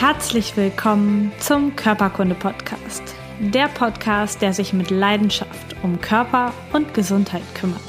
[0.00, 3.02] Herzlich willkommen zum Körperkunde-Podcast.
[3.40, 7.82] Der Podcast, der sich mit Leidenschaft um Körper und Gesundheit kümmert.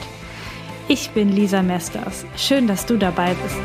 [0.88, 2.25] Ich bin Lisa Mesters.
[2.36, 3.61] Schön, dass du dabei bist.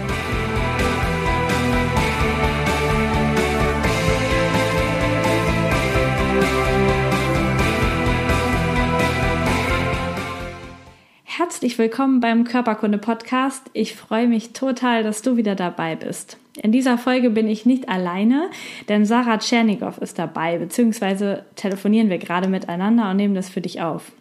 [11.25, 13.71] Herzlich willkommen beim Körperkunde Podcast.
[13.73, 16.37] Ich freue mich total, dass du wieder dabei bist.
[16.63, 18.49] In dieser Folge bin ich nicht alleine,
[18.89, 23.81] denn Sarah Tschernigow ist dabei, beziehungsweise telefonieren wir gerade miteinander und nehmen das für dich
[23.81, 24.13] auf.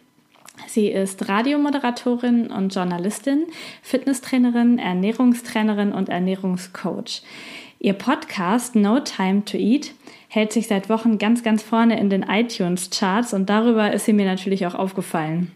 [0.66, 3.44] Sie ist Radiomoderatorin und Journalistin,
[3.82, 7.22] Fitnesstrainerin, Ernährungstrainerin und Ernährungscoach.
[7.78, 9.92] Ihr Podcast No Time to Eat
[10.28, 14.26] hält sich seit Wochen ganz, ganz vorne in den iTunes-Charts und darüber ist sie mir
[14.26, 15.52] natürlich auch aufgefallen.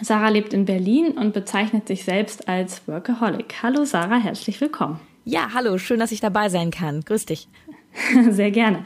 [0.00, 3.54] Sarah lebt in Berlin und bezeichnet sich selbst als Workaholic.
[3.62, 5.00] Hallo Sarah, herzlich willkommen.
[5.28, 7.00] Ja, hallo, schön, dass ich dabei sein kann.
[7.00, 7.48] Grüß dich.
[8.30, 8.84] Sehr gerne.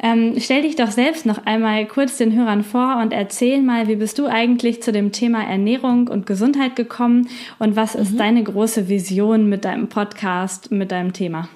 [0.00, 3.96] Ähm, stell dich doch selbst noch einmal kurz den Hörern vor und erzähl mal, wie
[3.96, 8.18] bist du eigentlich zu dem Thema Ernährung und Gesundheit gekommen und was ist mhm.
[8.18, 11.48] deine große Vision mit deinem Podcast, mit deinem Thema?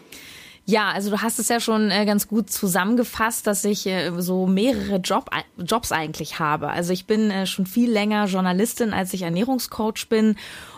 [0.67, 4.47] Ja, also du hast es ja schon äh, ganz gut zusammengefasst, dass ich äh, so
[4.47, 6.71] mehrere Job, Jobs eigentlich habe.
[6.71, 10.37] Also ich bin äh, schon viel länger Journalistin, als ich Ernährungscoach bin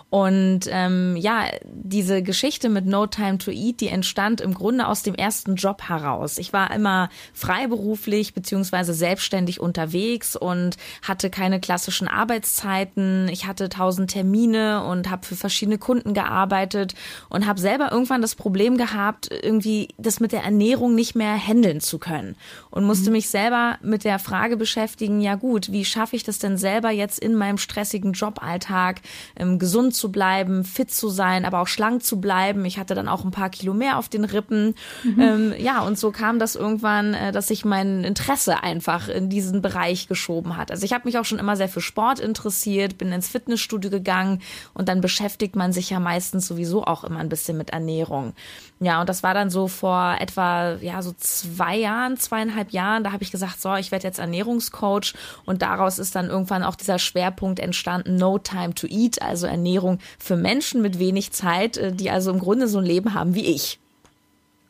[0.09, 5.03] und ähm, ja, diese Geschichte mit No Time to Eat, die entstand im Grunde aus
[5.03, 6.39] dem ersten Job heraus.
[6.39, 13.29] Ich war immer freiberuflich beziehungsweise selbstständig unterwegs und hatte keine klassischen Arbeitszeiten.
[13.31, 16.95] Ich hatte tausend Termine und habe für verschiedene Kunden gearbeitet
[17.29, 21.81] und habe selber irgendwann das Problem gehabt, irgendwie das mit der Ernährung nicht mehr handeln
[21.81, 22.37] zu können
[22.71, 23.17] und musste mhm.
[23.17, 27.19] mich selber mit der Frage beschäftigen, ja gut, wie schaffe ich das denn selber jetzt
[27.19, 29.01] in meinem stressigen Joballtag
[29.35, 32.65] ähm, gesund zu bleiben, fit zu sein, aber auch schlank zu bleiben.
[32.65, 34.75] Ich hatte dann auch ein paar Kilo mehr auf den Rippen.
[35.03, 35.21] Mhm.
[35.21, 39.63] Ähm, ja, und so kam das irgendwann, äh, dass sich mein Interesse einfach in diesen
[39.63, 40.71] Bereich geschoben hat.
[40.71, 44.43] Also ich habe mich auch schon immer sehr für Sport interessiert, bin ins Fitnessstudio gegangen
[44.75, 48.35] und dann beschäftigt man sich ja meistens sowieso auch immer ein bisschen mit Ernährung.
[48.79, 53.13] Ja, und das war dann so vor etwa, ja, so zwei Jahren, zweieinhalb Jahren, da
[53.13, 55.15] habe ich gesagt, so, ich werde jetzt Ernährungscoach
[55.47, 59.86] und daraus ist dann irgendwann auch dieser Schwerpunkt entstanden, No Time to Eat, also Ernährung
[60.19, 63.47] für Menschen mit wenig Zeit, äh, die also im Grunde so ein Leben haben wie
[63.47, 63.79] ich.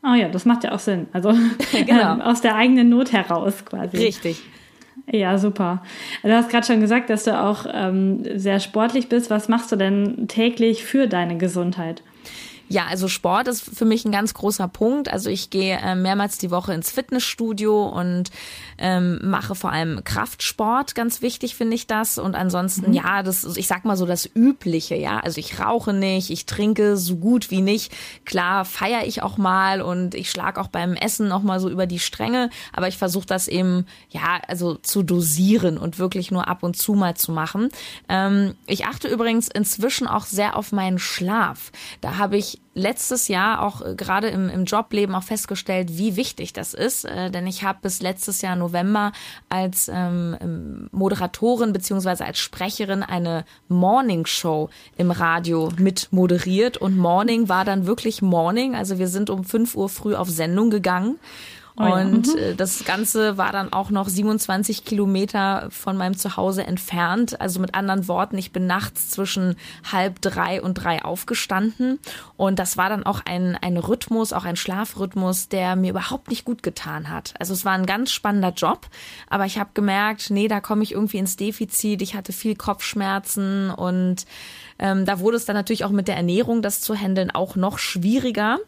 [0.02, 1.08] Oh ja, das macht ja auch Sinn.
[1.12, 1.32] Also
[1.72, 2.14] genau.
[2.14, 3.96] ähm, aus der eigenen Not heraus quasi.
[3.96, 4.40] Richtig.
[5.10, 5.82] Ja, super.
[6.22, 9.30] Du hast gerade schon gesagt, dass du auch ähm, sehr sportlich bist.
[9.30, 12.02] Was machst du denn täglich für deine Gesundheit?
[12.68, 15.08] Ja, also Sport ist für mich ein ganz großer Punkt.
[15.08, 18.30] Also ich gehe äh, mehrmals die Woche ins Fitnessstudio und
[18.78, 20.96] ähm, mache vor allem Kraftsport.
[20.96, 22.18] Ganz wichtig finde ich das.
[22.18, 22.94] Und ansonsten, mhm.
[22.94, 25.20] ja, das, ich sag mal so das Übliche, ja.
[25.20, 27.92] Also ich rauche nicht, ich trinke so gut wie nicht.
[28.24, 31.86] Klar feiere ich auch mal und ich schlage auch beim Essen noch mal so über
[31.86, 32.50] die Stränge.
[32.72, 36.94] Aber ich versuche das eben, ja, also zu dosieren und wirklich nur ab und zu
[36.94, 37.68] mal zu machen.
[38.08, 41.70] Ähm, ich achte übrigens inzwischen auch sehr auf meinen Schlaf.
[42.00, 46.52] Da habe ich letztes Jahr auch äh, gerade im, im Jobleben auch festgestellt, wie wichtig
[46.52, 47.04] das ist.
[47.04, 49.12] Äh, denn ich habe bis letztes Jahr November
[49.48, 56.76] als ähm, Moderatorin beziehungsweise als Sprecherin eine Morning Show im Radio mit moderiert.
[56.76, 58.74] Und Morning war dann wirklich Morning.
[58.74, 61.18] Also wir sind um 5 Uhr früh auf Sendung gegangen.
[61.78, 61.94] Oh ja.
[61.94, 62.38] Und mhm.
[62.38, 67.40] Äh, das Ganze war dann auch noch 27 Kilometer von meinem Zuhause entfernt.
[67.40, 69.56] Also mit anderen Worten, ich bin nachts zwischen
[69.90, 71.98] halb drei und drei aufgestanden.
[72.36, 76.44] Und das war dann auch ein, ein Rhythmus, auch ein Schlafrhythmus, der mir überhaupt nicht
[76.44, 77.34] gut getan hat.
[77.38, 78.86] Also es war ein ganz spannender Job,
[79.28, 82.00] aber ich habe gemerkt, nee, da komme ich irgendwie ins Defizit.
[82.00, 84.26] Ich hatte viel Kopfschmerzen und
[84.78, 87.78] ähm, da wurde es dann natürlich auch mit der Ernährung, das zu handeln, auch noch
[87.78, 88.58] schwieriger.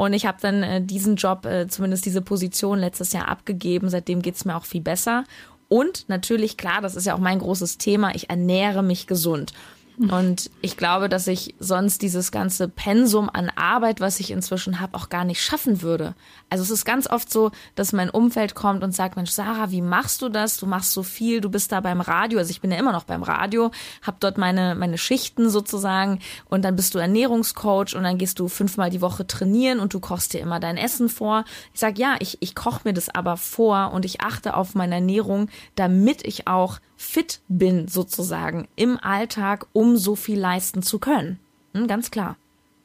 [0.00, 3.90] Und ich habe dann äh, diesen Job, äh, zumindest diese Position letztes Jahr abgegeben.
[3.90, 5.24] Seitdem geht's mir auch viel besser.
[5.68, 9.52] Und natürlich, klar, das ist ja auch mein großes Thema, ich ernähre mich gesund.
[10.08, 14.96] Und ich glaube, dass ich sonst dieses ganze Pensum an Arbeit, was ich inzwischen habe,
[14.96, 16.14] auch gar nicht schaffen würde.
[16.48, 19.82] Also es ist ganz oft so, dass mein Umfeld kommt und sagt, Mensch, Sarah, wie
[19.82, 20.56] machst du das?
[20.56, 22.38] Du machst so viel, du bist da beim Radio.
[22.38, 26.64] Also ich bin ja immer noch beim Radio, habe dort meine, meine Schichten sozusagen und
[26.64, 30.32] dann bist du Ernährungscoach und dann gehst du fünfmal die Woche trainieren und du kochst
[30.32, 31.44] dir immer dein Essen vor.
[31.74, 34.94] Ich sage, ja, ich, ich koche mir das aber vor und ich achte auf meine
[34.94, 41.40] Ernährung, damit ich auch fit bin sozusagen im Alltag, um so viel leisten zu können.
[41.72, 42.36] Hm, ganz klar.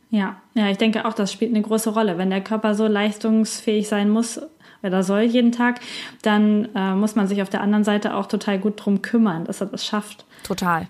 [0.09, 2.17] Ja, ja, ich denke auch, das spielt eine große Rolle.
[2.17, 4.39] Wenn der Körper so leistungsfähig sein muss
[4.81, 5.81] oder soll jeden Tag,
[6.21, 9.59] dann äh, muss man sich auf der anderen Seite auch total gut drum kümmern, dass
[9.59, 10.23] er das schafft.
[10.43, 10.87] Total.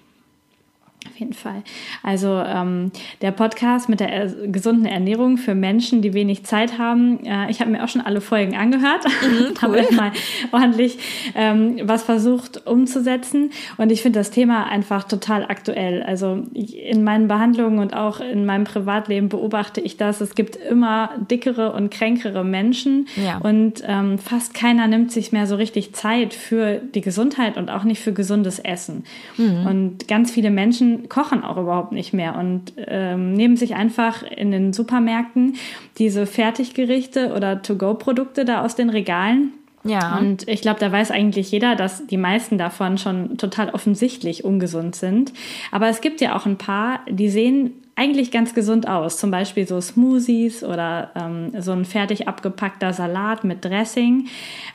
[1.08, 1.64] Auf jeden Fall.
[2.04, 2.92] Also ähm,
[3.22, 7.24] der Podcast mit der äh, gesunden Ernährung für Menschen, die wenig Zeit haben.
[7.26, 9.82] Äh, ich habe mir auch schon alle Folgen angehört, mhm, cool.
[9.82, 10.12] habe mal
[10.52, 10.98] ordentlich
[11.36, 13.52] ähm, was versucht umzusetzen.
[13.78, 16.04] Und ich finde das Thema einfach total aktuell.
[16.04, 20.22] Also in meinen Behandlungen und auch in meinem Privatleben beobachte ich das.
[20.22, 23.38] Es gibt immer dickere und kränkere Menschen ja.
[23.38, 27.84] und ähm, fast keiner nimmt sich mehr so richtig Zeit für die Gesundheit und auch
[27.84, 29.04] nicht für gesundes Essen.
[29.38, 29.66] Mhm.
[29.66, 34.52] Und ganz viele Menschen kochen auch überhaupt nicht mehr und ähm, nehmen sich einfach in
[34.52, 35.56] den Supermärkten
[35.98, 39.54] diese Fertiggerichte oder To-Go-Produkte da aus den Regalen.
[39.86, 40.18] Ja.
[40.18, 44.96] Und ich glaube, da weiß eigentlich jeder, dass die meisten davon schon total offensichtlich ungesund
[44.96, 45.32] sind.
[45.72, 49.18] Aber es gibt ja auch ein paar, die sehen eigentlich ganz gesund aus.
[49.18, 54.28] Zum Beispiel so Smoothies oder ähm, so ein fertig abgepackter Salat mit Dressing.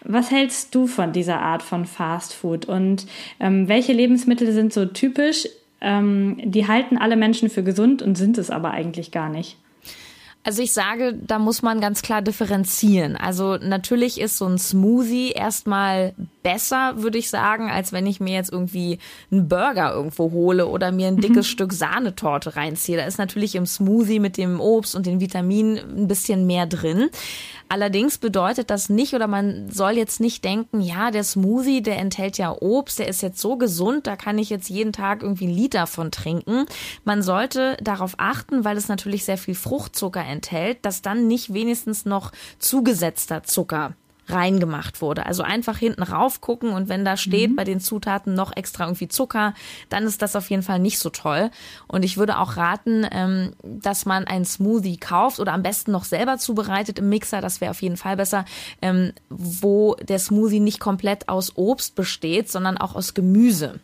[0.04, 3.06] Was hältst du von dieser Art von Fast Food und
[3.38, 5.46] ähm, welche Lebensmittel sind so typisch
[5.80, 9.56] ähm, die halten alle Menschen für gesund und sind es aber eigentlich gar nicht.
[10.42, 13.14] Also ich sage, da muss man ganz klar differenzieren.
[13.14, 18.32] Also natürlich ist so ein Smoothie erstmal besser, würde ich sagen, als wenn ich mir
[18.32, 19.00] jetzt irgendwie
[19.30, 21.50] einen Burger irgendwo hole oder mir ein dickes mhm.
[21.50, 22.96] Stück Sahnetorte reinziehe.
[22.96, 27.10] Da ist natürlich im Smoothie mit dem Obst und den Vitaminen ein bisschen mehr drin.
[27.72, 32.36] Allerdings bedeutet das nicht oder man soll jetzt nicht denken, ja, der Smoothie, der enthält
[32.36, 35.54] ja Obst, der ist jetzt so gesund, da kann ich jetzt jeden Tag irgendwie einen
[35.54, 36.66] Liter von trinken.
[37.04, 42.04] Man sollte darauf achten, weil es natürlich sehr viel Fruchtzucker enthält, dass dann nicht wenigstens
[42.04, 43.94] noch zugesetzter Zucker
[44.32, 45.26] reingemacht wurde.
[45.26, 47.56] Also einfach hinten rauf gucken und wenn da steht mhm.
[47.56, 49.54] bei den Zutaten noch extra irgendwie Zucker,
[49.88, 51.50] dann ist das auf jeden Fall nicht so toll.
[51.86, 56.04] Und ich würde auch raten, ähm, dass man einen Smoothie kauft oder am besten noch
[56.04, 58.44] selber zubereitet im Mixer, das wäre auf jeden Fall besser,
[58.82, 63.80] ähm, wo der Smoothie nicht komplett aus Obst besteht, sondern auch aus Gemüse.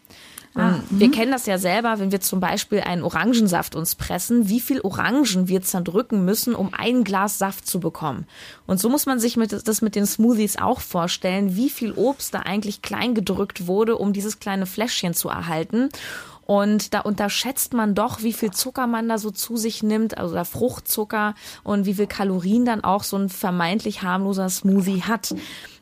[0.57, 1.13] Ah, wir mhm.
[1.13, 5.49] kennen das ja selber, wenn wir zum Beispiel einen Orangensaft uns pressen, wie viel Orangen
[5.49, 8.27] wir zerdrücken müssen, um ein Glas Saft zu bekommen.
[8.67, 12.33] Und so muss man sich mit, das mit den Smoothies auch vorstellen, wie viel Obst
[12.33, 15.91] da eigentlich klein gedrückt wurde, um dieses kleine Fläschchen zu erhalten.
[16.47, 20.43] Und da unterschätzt man doch, wie viel Zucker man da so zu sich nimmt, also
[20.45, 25.35] Fruchtzucker und wie viel Kalorien dann auch so ein vermeintlich harmloser Smoothie hat.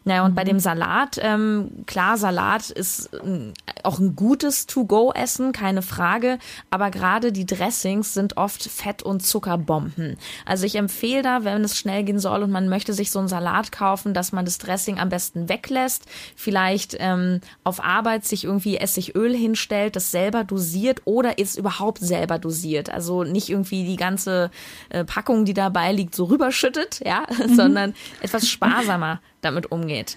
[0.04, 0.34] Naja, und mhm.
[0.34, 3.52] bei dem Salat, ähm, klar, Salat ist äh,
[3.84, 6.38] auch ein gutes To-Go-Essen, keine Frage,
[6.70, 10.16] aber gerade die Dressings sind oft Fett- und Zuckerbomben.
[10.44, 13.28] Also ich empfehle da, wenn es schnell gehen soll und man möchte sich so einen
[13.28, 16.04] Salat kaufen, dass man das Dressing am besten weglässt,
[16.36, 22.38] vielleicht ähm, auf Arbeit sich irgendwie Essigöl hinstellt, das selber dosiert oder ist überhaupt selber
[22.38, 22.90] dosiert.
[22.90, 24.50] Also nicht irgendwie die ganze
[24.88, 27.54] äh, Packung, die dabei liegt, so rüberschüttet, ja, mhm.
[27.54, 30.16] sondern etwas sparsamer damit umgeht.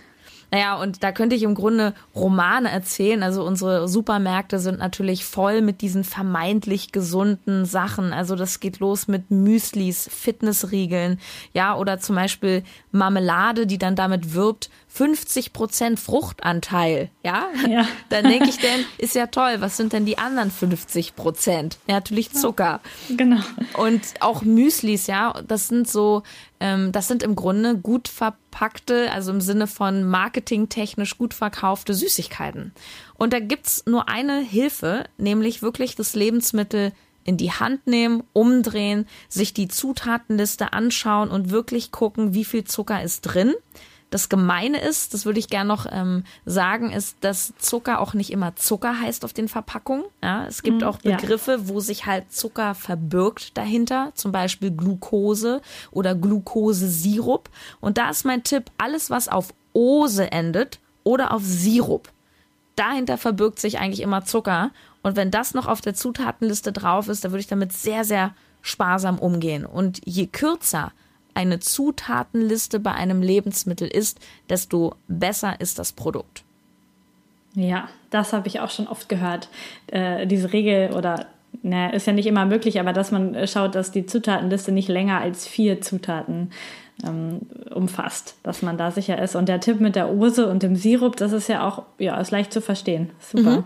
[0.50, 3.22] Naja, und da könnte ich im Grunde Romane erzählen.
[3.22, 8.14] Also unsere Supermärkte sind natürlich voll mit diesen vermeintlich gesunden Sachen.
[8.14, 11.20] Also das geht los mit Müslis, Fitnessriegeln,
[11.54, 17.50] ja, oder zum Beispiel Marmelade, die dann damit wirbt, 50 Prozent Fruchtanteil, ja?
[17.70, 17.88] ja.
[18.10, 21.78] Dann denke ich denn, ist ja toll, was sind denn die anderen 50 Prozent?
[21.88, 22.82] Ja, natürlich Zucker.
[23.08, 23.42] Genau.
[23.78, 26.24] Und auch Müslis, ja, das sind so,
[26.60, 32.74] ähm, das sind im Grunde gut verpackte, also im Sinne von marketingtechnisch gut verkaufte Süßigkeiten.
[33.20, 36.92] Und da gibt's nur eine Hilfe, nämlich wirklich das Lebensmittel
[37.24, 43.04] in die Hand nehmen, umdrehen, sich die Zutatenliste anschauen und wirklich gucken, wie viel Zucker
[43.04, 43.54] ist drin.
[44.10, 48.32] Das Gemeine ist, das würde ich gerne noch ähm, sagen, ist, dass Zucker auch nicht
[48.32, 50.06] immer Zucker heißt auf den Verpackungen.
[50.24, 51.68] Ja, es gibt mm, auch Begriffe, ja.
[51.68, 55.62] wo sich halt Zucker verbirgt dahinter, zum Beispiel Glucose
[55.92, 57.50] oder Glukosesirup.
[57.82, 62.10] Und da ist mein Tipp, alles, was auf Ose endet oder auf Sirup,
[62.76, 64.72] dahinter verbirgt sich eigentlich immer Zucker.
[65.04, 68.34] Und wenn das noch auf der Zutatenliste drauf ist, dann würde ich damit sehr, sehr
[68.62, 69.66] sparsam umgehen.
[69.66, 70.92] Und je kürzer
[71.38, 76.44] eine Zutatenliste bei einem Lebensmittel ist, desto besser ist das Produkt.
[77.54, 79.50] Ja, das habe ich auch schon oft gehört.
[79.86, 81.28] Äh, diese Regel oder
[81.62, 85.22] na, ist ja nicht immer möglich, aber dass man schaut, dass die Zutatenliste nicht länger
[85.22, 86.52] als vier Zutaten
[87.06, 87.42] ähm,
[87.74, 89.36] umfasst, dass man da sicher ist.
[89.36, 92.32] Und der Tipp mit der Ose und dem Sirup, das ist ja auch, ja, ist
[92.32, 93.12] leicht zu verstehen.
[93.20, 93.58] Super.
[93.58, 93.64] Mhm.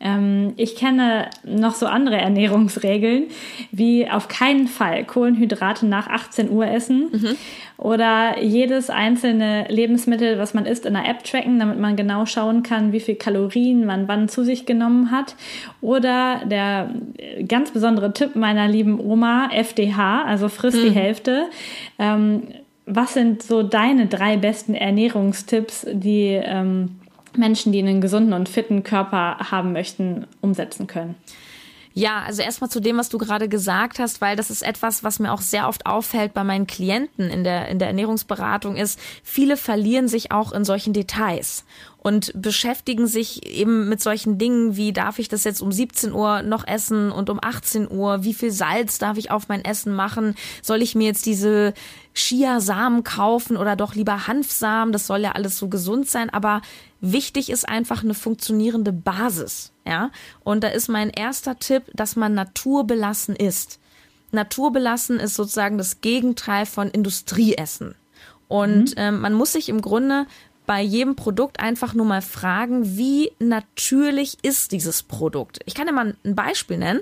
[0.00, 3.24] Ähm, ich kenne noch so andere Ernährungsregeln,
[3.70, 7.36] wie auf keinen Fall Kohlenhydrate nach 18 Uhr essen mhm.
[7.78, 12.62] oder jedes einzelne Lebensmittel, was man isst, in der App tracken, damit man genau schauen
[12.62, 15.36] kann, wie viel Kalorien man wann zu sich genommen hat.
[15.80, 16.90] Oder der
[17.48, 20.82] ganz besondere Tipp meiner lieben Oma, FDH, also frisst mhm.
[20.82, 21.46] die Hälfte.
[21.98, 22.42] Ähm,
[22.86, 26.96] was sind so deine drei besten Ernährungstipps, die ähm,
[27.36, 31.14] Menschen, die einen gesunden und fitten Körper haben möchten, umsetzen können?
[31.96, 35.20] Ja, also erstmal zu dem, was du gerade gesagt hast, weil das ist etwas, was
[35.20, 39.56] mir auch sehr oft auffällt bei meinen Klienten in der, in der Ernährungsberatung ist, viele
[39.56, 41.64] verlieren sich auch in solchen Details
[41.98, 46.42] und beschäftigen sich eben mit solchen Dingen wie, darf ich das jetzt um 17 Uhr
[46.42, 50.34] noch essen und um 18 Uhr, wie viel Salz darf ich auf mein Essen machen,
[50.62, 51.74] soll ich mir jetzt diese
[52.14, 56.60] Chiasamen kaufen oder doch lieber Hanfsamen, das soll ja alles so gesund sein, aber
[57.12, 59.72] wichtig ist einfach eine funktionierende Basis.
[59.86, 60.10] Ja,
[60.42, 63.78] und da ist mein erster Tipp, dass man naturbelassen isst.
[64.32, 67.94] Naturbelassen ist sozusagen das Gegenteil von Industrieessen.
[68.48, 68.94] Und mhm.
[68.96, 70.26] ähm, man muss sich im Grunde
[70.66, 75.60] bei jedem Produkt einfach nur mal fragen, wie natürlich ist dieses Produkt.
[75.66, 77.00] Ich kann dir mal ein Beispiel nennen.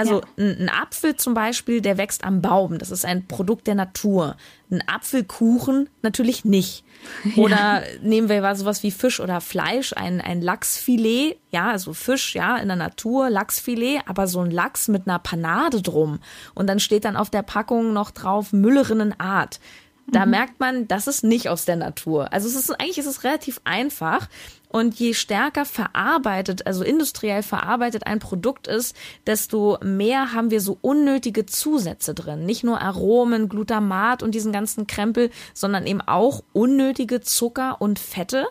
[0.00, 0.26] Also ja.
[0.38, 2.78] ein, ein, Apfel zum Beispiel, der wächst am Baum.
[2.78, 4.36] Das ist ein Produkt der Natur.
[4.70, 6.84] Ein Apfelkuchen natürlich nicht.
[7.36, 7.82] Oder ja.
[8.02, 12.58] nehmen wir mal sowas wie Fisch oder Fleisch, ein, ein Lachsfilet, ja, also Fisch, ja,
[12.58, 16.18] in der Natur, Lachsfilet, aber so ein Lachs mit einer Panade drum.
[16.54, 19.60] Und dann steht dann auf der Packung noch drauf Müllerinnenart.
[20.06, 20.30] Da mhm.
[20.30, 22.32] merkt man, das ist nicht aus der Natur.
[22.32, 24.28] Also es ist eigentlich ist es relativ einfach.
[24.68, 28.94] Und je stärker verarbeitet, also industriell verarbeitet ein Produkt ist,
[29.26, 32.46] desto mehr haben wir so unnötige Zusätze drin.
[32.46, 38.46] Nicht nur Aromen, Glutamat und diesen ganzen Krempel, sondern eben auch unnötige Zucker und Fette.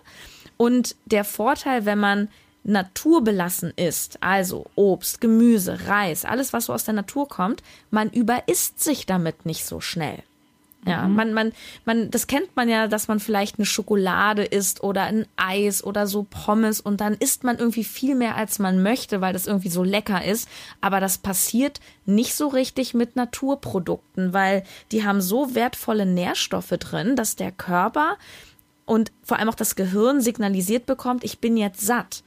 [0.57, 2.27] Und der Vorteil, wenn man
[2.65, 8.83] naturbelassen ist, also Obst, Gemüse, Reis, alles, was so aus der Natur kommt, man überisst
[8.83, 10.23] sich damit nicht so schnell.
[10.85, 11.15] Ja, mhm.
[11.15, 11.51] man, man,
[11.83, 16.07] man, das kennt man ja, dass man vielleicht eine Schokolade isst oder ein Eis oder
[16.07, 19.69] so Pommes und dann isst man irgendwie viel mehr, als man möchte, weil das irgendwie
[19.69, 20.47] so lecker ist.
[20.79, 27.17] Aber das passiert nicht so richtig mit Naturprodukten, weil die haben so wertvolle Nährstoffe drin,
[27.17, 28.17] dass der Körper
[28.85, 32.23] und vor allem auch das Gehirn signalisiert bekommt, ich bin jetzt satt.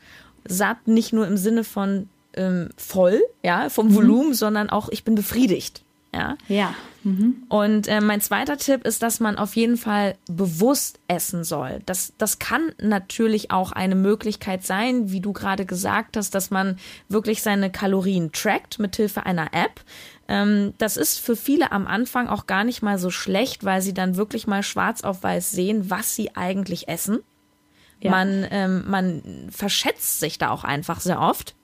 [0.47, 3.95] Satt nicht nur im Sinne von ähm, voll, ja, vom mhm.
[3.95, 5.83] Volumen, sondern auch ich bin befriedigt.
[6.15, 6.37] Ja.
[6.47, 6.75] Ja.
[7.05, 7.43] Mhm.
[7.49, 11.81] Und äh, mein zweiter Tipp ist, dass man auf jeden Fall bewusst essen soll.
[11.87, 16.79] Das, das kann natürlich auch eine Möglichkeit sein, wie du gerade gesagt hast, dass man
[17.09, 19.81] wirklich seine Kalorien trackt mit Hilfe einer App.
[20.29, 23.95] Ähm, das ist für viele am Anfang auch gar nicht mal so schlecht, weil sie
[23.95, 27.21] dann wirklich mal schwarz auf weiß sehen, was sie eigentlich essen.
[28.01, 28.11] Ja.
[28.11, 31.55] Man, ähm, man verschätzt sich da auch einfach sehr oft.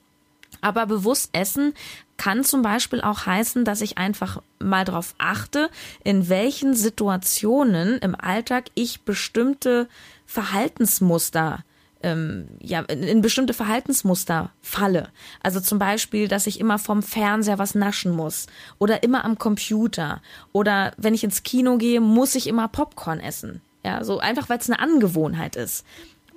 [0.60, 1.74] Aber bewusst essen
[2.18, 5.70] kann zum Beispiel auch heißen, dass ich einfach mal darauf achte,
[6.04, 9.88] in welchen Situationen im Alltag ich bestimmte
[10.26, 11.64] Verhaltensmuster
[12.02, 15.08] ähm, ja, in, bestimmte Verhaltensmuster falle.
[15.42, 18.46] Also zum Beispiel, dass ich immer vom Fernseher was naschen muss
[18.78, 20.22] oder immer am Computer
[20.52, 23.62] oder wenn ich ins Kino gehe, muss ich immer Popcorn essen.
[23.84, 25.84] Ja, so einfach, weil es eine Angewohnheit ist.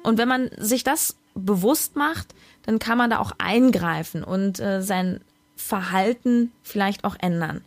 [0.03, 2.33] Und wenn man sich das bewusst macht,
[2.63, 5.21] dann kann man da auch eingreifen und äh, sein
[5.61, 7.61] Verhalten vielleicht auch ändern.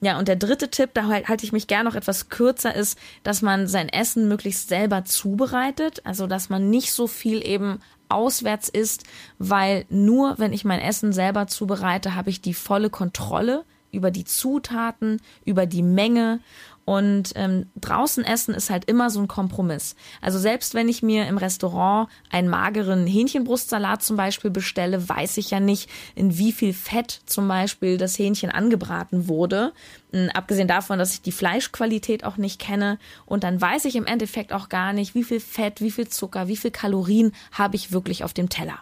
[0.00, 2.98] Ja, und der dritte Tipp, da halt, halte ich mich gern noch etwas kürzer, ist,
[3.22, 6.02] dass man sein Essen möglichst selber zubereitet.
[6.04, 9.04] Also, dass man nicht so viel eben auswärts isst,
[9.38, 14.24] weil nur wenn ich mein Essen selber zubereite, habe ich die volle Kontrolle über die
[14.24, 16.40] Zutaten, über die Menge
[16.86, 19.96] und ähm, draußen essen ist halt immer so ein Kompromiss.
[20.22, 25.50] Also selbst wenn ich mir im Restaurant einen mageren Hähnchenbrustsalat zum Beispiel bestelle, weiß ich
[25.50, 29.72] ja nicht, in wie viel Fett zum Beispiel das Hähnchen angebraten wurde.
[30.12, 33.00] Ähm, abgesehen davon, dass ich die Fleischqualität auch nicht kenne.
[33.26, 36.46] Und dann weiß ich im Endeffekt auch gar nicht, wie viel Fett, wie viel Zucker,
[36.46, 38.78] wie viel Kalorien habe ich wirklich auf dem Teller.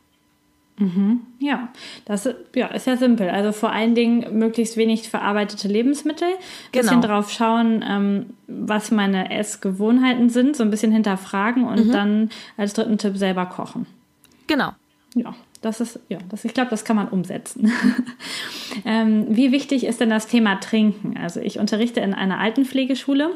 [0.77, 1.69] Mhm, ja,
[2.05, 3.31] das ja, ist ja simpel.
[3.31, 6.27] Also vor allen Dingen möglichst wenig verarbeitete Lebensmittel.
[6.27, 6.35] Ein
[6.73, 6.83] genau.
[6.83, 11.93] bisschen drauf schauen, ähm, was meine Essgewohnheiten sind, so ein bisschen hinterfragen und mhm.
[11.93, 13.87] dann als dritten Tipp selber kochen.
[14.49, 14.73] Genau.
[15.15, 17.71] Ja, das ist, ja, das, ich glaube, das kann man umsetzen.
[18.85, 21.17] ähm, wie wichtig ist denn das Thema Trinken?
[21.17, 23.31] Also ich unterrichte in einer Altenpflegeschule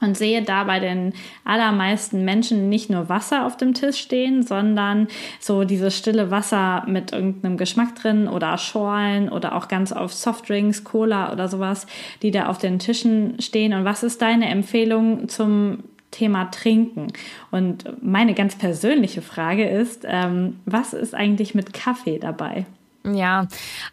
[0.00, 1.12] und sehe da bei den
[1.44, 5.08] allermeisten Menschen nicht nur Wasser auf dem Tisch stehen, sondern
[5.40, 10.84] so dieses stille Wasser mit irgendeinem Geschmack drin oder Schorlen oder auch ganz oft Softdrinks,
[10.84, 11.86] Cola oder sowas,
[12.22, 13.72] die da auf den Tischen stehen.
[13.72, 17.08] Und was ist deine Empfehlung zum Thema Trinken?
[17.50, 22.66] Und meine ganz persönliche Frage ist, ähm, was ist eigentlich mit Kaffee dabei?
[23.04, 23.46] Ja,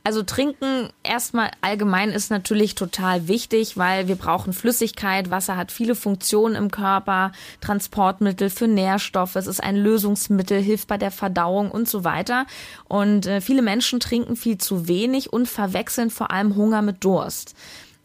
[0.03, 5.29] also trinken erstmal allgemein ist natürlich total wichtig, weil wir brauchen Flüssigkeit.
[5.29, 7.31] Wasser hat viele Funktionen im Körper,
[7.61, 12.45] Transportmittel für Nährstoffe, es ist ein Lösungsmittel, hilft bei der Verdauung und so weiter.
[12.85, 17.55] Und äh, viele Menschen trinken viel zu wenig und verwechseln vor allem Hunger mit Durst.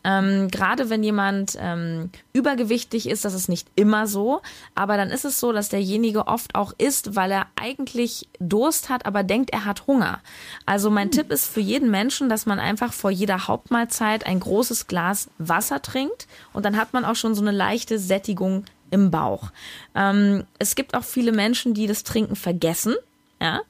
[0.03, 4.41] Ähm, Gerade wenn jemand ähm, übergewichtig ist, das ist nicht immer so,
[4.75, 9.07] aber dann ist es so, dass derjenige oft auch isst, weil er eigentlich Durst hat,
[9.07, 10.21] aber denkt, er hat Hunger.
[10.65, 11.13] Also mein hm.
[11.13, 15.83] Tipp ist für jeden Menschen, dass man einfach vor jeder Hauptmahlzeit ein großes Glas Wasser
[15.83, 19.51] trinkt und dann hat man auch schon so eine leichte Sättigung im Bauch.
[19.95, 22.95] Ähm, es gibt auch viele Menschen, die das Trinken vergessen.
[23.41, 23.61] Ja,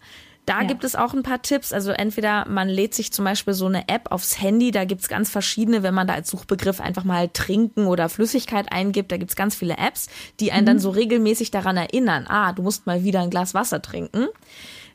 [0.46, 0.66] da ja.
[0.66, 1.72] gibt es auch ein paar Tipps.
[1.72, 5.30] Also entweder man lädt sich zum Beispiel so eine App aufs Handy, da gibt's ganz
[5.30, 9.54] verschiedene, wenn man da als Suchbegriff einfach mal trinken oder Flüssigkeit eingibt, da gibt's ganz
[9.54, 10.08] viele Apps,
[10.40, 10.66] die einen mhm.
[10.66, 14.28] dann so regelmäßig daran erinnern, ah, du musst mal wieder ein Glas Wasser trinken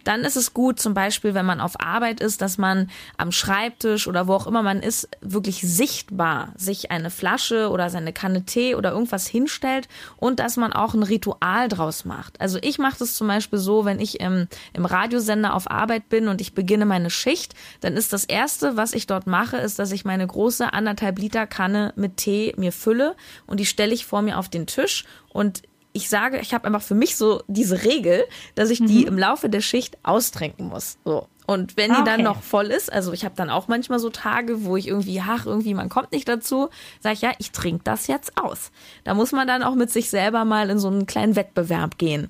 [0.05, 4.07] dann ist es gut, zum Beispiel, wenn man auf Arbeit ist, dass man am Schreibtisch
[4.07, 8.75] oder wo auch immer man ist, wirklich sichtbar sich eine Flasche oder seine Kanne Tee
[8.75, 12.39] oder irgendwas hinstellt und dass man auch ein Ritual draus macht.
[12.39, 16.27] Also ich mache das zum Beispiel so, wenn ich im, im Radiosender auf Arbeit bin
[16.27, 19.91] und ich beginne meine Schicht, dann ist das erste, was ich dort mache, ist, dass
[19.91, 23.15] ich meine große anderthalb Liter Kanne mit Tee mir fülle
[23.47, 25.63] und die stelle ich vor mir auf den Tisch und
[25.95, 28.87] ich sage, ich habe einfach für mich so diese Regel, dass ich mhm.
[28.87, 30.97] die im Laufe der Schicht austrinken muss.
[31.05, 31.29] So.
[31.47, 32.05] Und wenn die okay.
[32.05, 35.21] dann noch voll ist, also ich habe dann auch manchmal so Tage, wo ich irgendwie,
[35.21, 36.67] ach, irgendwie, man kommt nicht dazu,
[36.99, 38.71] sage ich, ja, ich trinke das jetzt aus.
[39.05, 42.29] Da muss man dann auch mit sich selber mal in so einen kleinen Wettbewerb gehen.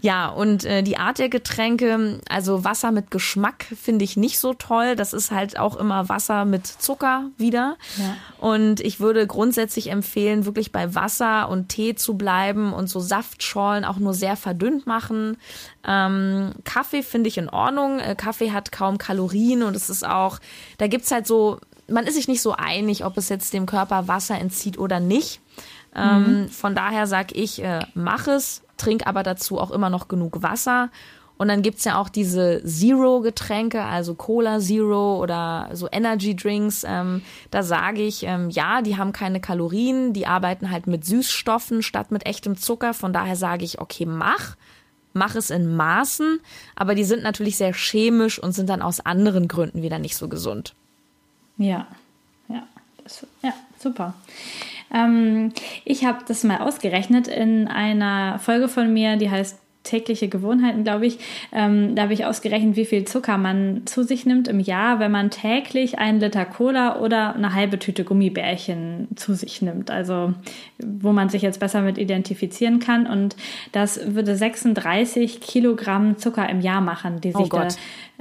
[0.00, 4.54] Ja, und äh, die Art der Getränke, also Wasser mit Geschmack finde ich nicht so
[4.54, 4.96] toll.
[4.96, 7.76] Das ist halt auch immer Wasser mit Zucker wieder.
[7.98, 8.16] Ja.
[8.38, 13.84] Und ich würde grundsätzlich empfehlen, wirklich bei Wasser und Tee zu bleiben und so Saftschorlen
[13.84, 15.36] auch nur sehr verdünnt machen.
[15.86, 18.00] Ähm, Kaffee finde ich in Ordnung.
[18.00, 20.38] Äh, Kaffee hat kaum Kalorien und es ist auch,
[20.78, 21.58] da gibt's halt so,
[21.88, 25.40] man ist sich nicht so einig, ob es jetzt dem Körper Wasser entzieht oder nicht.
[25.94, 26.48] Ähm, mhm.
[26.48, 30.90] Von daher sag ich, äh, mach es, trink aber dazu auch immer noch genug Wasser.
[31.38, 36.84] Und dann gibt's ja auch diese Zero-Getränke, also Cola Zero oder so Energy Drinks.
[36.86, 41.82] Ähm, da sage ich, ähm, ja, die haben keine Kalorien, die arbeiten halt mit Süßstoffen
[41.82, 42.94] statt mit echtem Zucker.
[42.94, 44.56] Von daher sage ich, okay, mach.
[45.14, 46.40] Mach es in Maßen,
[46.74, 50.26] aber die sind natürlich sehr chemisch und sind dann aus anderen Gründen wieder nicht so
[50.28, 50.74] gesund.
[51.58, 51.86] Ja,
[52.48, 52.62] ja,
[53.02, 54.14] das, ja, super.
[54.92, 55.52] Ähm,
[55.84, 61.06] ich habe das mal ausgerechnet in einer Folge von mir, die heißt tägliche Gewohnheiten, glaube
[61.06, 61.18] ich.
[61.52, 65.10] Ähm, da habe ich ausgerechnet, wie viel Zucker man zu sich nimmt im Jahr, wenn
[65.10, 69.90] man täglich einen Liter Cola oder eine halbe Tüte Gummibärchen zu sich nimmt.
[69.90, 70.34] Also
[70.78, 73.06] wo man sich jetzt besser mit identifizieren kann.
[73.06, 73.36] Und
[73.72, 77.68] das würde 36 Kilogramm Zucker im Jahr machen, die oh sich oh da,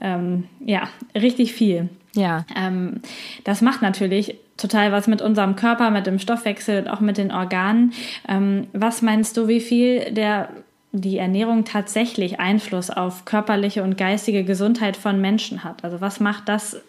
[0.01, 1.89] ähm, ja, richtig viel.
[2.15, 2.45] Ja.
[2.55, 3.01] Ähm,
[3.43, 7.31] das macht natürlich total was mit unserem Körper, mit dem Stoffwechsel und auch mit den
[7.31, 7.93] Organen.
[8.27, 10.49] Ähm, was meinst du, wie viel der
[10.93, 15.83] die Ernährung tatsächlich Einfluss auf körperliche und geistige Gesundheit von Menschen hat?
[15.83, 16.81] Also was macht das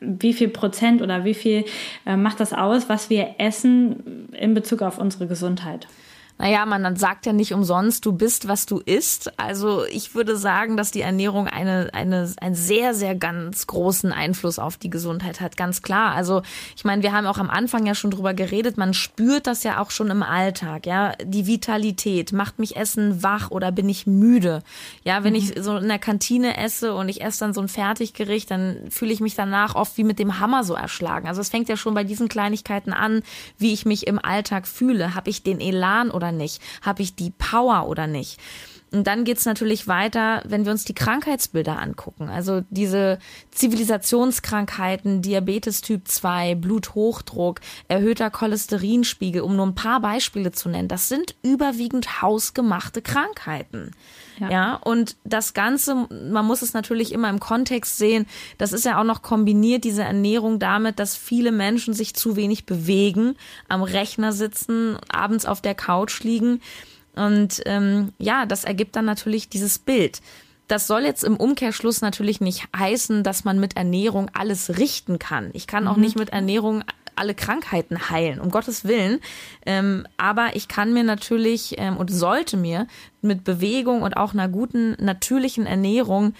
[0.00, 1.64] wie viel Prozent oder wie viel
[2.06, 5.86] äh, macht das aus, was wir essen in Bezug auf unsere Gesundheit?
[6.36, 9.38] Naja, man sagt ja nicht umsonst, du bist, was du isst.
[9.38, 14.58] Also ich würde sagen, dass die Ernährung eine, eine, einen sehr, sehr ganz großen Einfluss
[14.58, 16.12] auf die Gesundheit hat, ganz klar.
[16.12, 16.42] Also
[16.76, 19.80] ich meine, wir haben auch am Anfang ja schon drüber geredet, man spürt das ja
[19.80, 21.12] auch schon im Alltag, ja.
[21.24, 24.62] Die Vitalität, macht mich Essen wach oder bin ich müde?
[25.04, 25.38] Ja, wenn mhm.
[25.38, 29.12] ich so in der Kantine esse und ich esse dann so ein Fertiggericht, dann fühle
[29.12, 31.28] ich mich danach oft wie mit dem Hammer so erschlagen.
[31.28, 33.22] Also es fängt ja schon bei diesen Kleinigkeiten an,
[33.56, 35.14] wie ich mich im Alltag fühle.
[35.14, 36.62] Habe ich den Elan oder oder nicht?
[36.82, 38.40] Habe ich die Power oder nicht?
[38.94, 42.28] Und dann geht's natürlich weiter, wenn wir uns die Krankheitsbilder angucken.
[42.28, 43.18] Also diese
[43.50, 50.88] Zivilisationskrankheiten, Diabetes Typ 2, Bluthochdruck, erhöhter Cholesterinspiegel, um nur ein paar Beispiele zu nennen.
[50.88, 53.90] Das sind überwiegend hausgemachte Krankheiten.
[54.38, 54.50] Ja.
[54.50, 58.26] ja, und das Ganze, man muss es natürlich immer im Kontext sehen,
[58.58, 62.66] das ist ja auch noch kombiniert, diese Ernährung damit, dass viele Menschen sich zu wenig
[62.66, 63.36] bewegen,
[63.68, 66.60] am Rechner sitzen, abends auf der Couch liegen.
[67.16, 70.20] Und ähm, ja, das ergibt dann natürlich dieses Bild.
[70.68, 75.50] Das soll jetzt im Umkehrschluss natürlich nicht heißen, dass man mit Ernährung alles richten kann.
[75.52, 76.02] Ich kann auch mhm.
[76.02, 76.84] nicht mit Ernährung
[77.16, 79.20] alle Krankheiten heilen, um Gottes Willen.
[79.66, 82.86] Ähm, aber ich kann mir natürlich ähm, und sollte mir
[83.22, 86.34] mit Bewegung und auch einer guten natürlichen Ernährung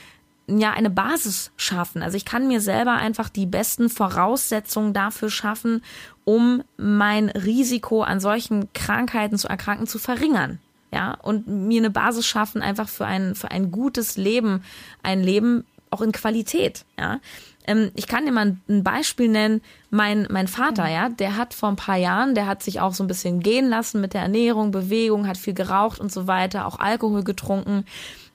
[0.46, 2.02] ja eine Basis schaffen.
[2.02, 5.82] Also ich kann mir selber einfach die besten Voraussetzungen dafür schaffen,
[6.24, 10.58] um mein Risiko an solchen Krankheiten zu erkranken zu verringern.
[10.94, 14.62] Ja, und mir eine Basis schaffen einfach für ein, für ein gutes Leben,
[15.02, 16.84] ein Leben auch in Qualität.
[16.96, 17.18] Ja,
[17.66, 19.60] ähm, ich kann dir mal ein Beispiel nennen.
[19.90, 23.02] Mein, mein Vater, ja, der hat vor ein paar Jahren, der hat sich auch so
[23.02, 26.78] ein bisschen gehen lassen mit der Ernährung, Bewegung, hat viel geraucht und so weiter, auch
[26.78, 27.84] Alkohol getrunken.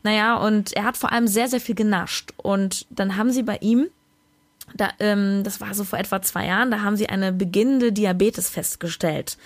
[0.04, 2.34] Naja, und er hat vor allem sehr, sehr viel genascht.
[2.36, 3.88] Und dann haben sie bei ihm
[4.76, 8.50] da, ähm, das war so vor etwa zwei Jahren, da haben sie eine beginnende Diabetes
[8.50, 9.38] festgestellt.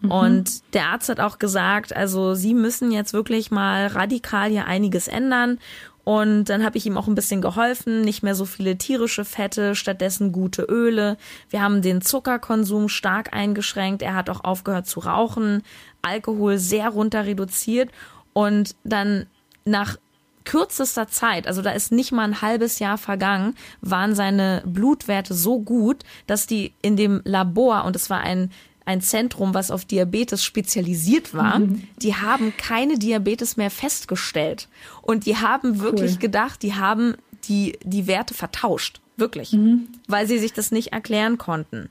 [0.00, 0.10] Mhm.
[0.10, 5.08] Und der Arzt hat auch gesagt, also sie müssen jetzt wirklich mal radikal hier einiges
[5.08, 5.58] ändern.
[6.02, 9.74] Und dann habe ich ihm auch ein bisschen geholfen, nicht mehr so viele tierische Fette,
[9.74, 11.18] stattdessen gute Öle.
[11.50, 14.02] Wir haben den Zuckerkonsum stark eingeschränkt.
[14.02, 15.62] Er hat auch aufgehört zu rauchen,
[16.02, 17.90] Alkohol sehr runter reduziert.
[18.32, 19.26] Und dann
[19.64, 19.98] nach
[20.44, 25.60] kürzester Zeit, also da ist nicht mal ein halbes Jahr vergangen, waren seine Blutwerte so
[25.60, 28.50] gut, dass die in dem Labor, und es war ein
[28.90, 31.86] ein Zentrum, was auf Diabetes spezialisiert war, mhm.
[32.02, 34.68] die haben keine Diabetes mehr festgestellt.
[35.00, 36.18] Und die haben wirklich cool.
[36.18, 39.00] gedacht, die haben die, die Werte vertauscht.
[39.16, 39.52] Wirklich.
[39.52, 39.88] Mhm.
[40.08, 41.88] Weil sie sich das nicht erklären konnten.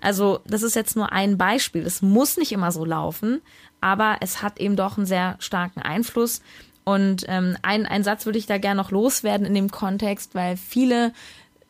[0.00, 1.82] Also, das ist jetzt nur ein Beispiel.
[1.82, 3.40] Es muss nicht immer so laufen,
[3.80, 6.42] aber es hat eben doch einen sehr starken Einfluss.
[6.84, 10.56] Und ähm, ein, ein Satz würde ich da gerne noch loswerden in dem Kontext, weil
[10.56, 11.12] viele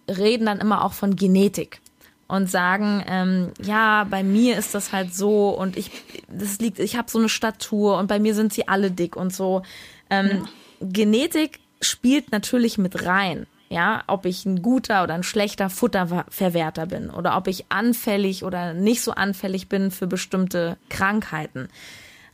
[0.06, 1.80] reden dann immer auch von Genetik
[2.28, 5.90] und sagen, ähm, ja, bei mir ist das halt so und ich,
[6.28, 9.34] das liegt, ich habe so eine Statur und bei mir sind sie alle dick und
[9.34, 9.62] so.
[10.10, 10.48] Ähm, ja.
[10.80, 13.46] Genetik spielt natürlich mit rein.
[13.68, 18.74] Ja, ob ich ein guter oder ein schlechter Futterverwerter bin oder ob ich anfällig oder
[18.74, 21.68] nicht so anfällig bin für bestimmte Krankheiten.